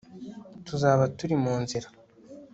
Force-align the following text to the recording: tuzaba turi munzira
tuzaba 0.65 1.03
turi 1.17 1.35
munzira 1.43 1.87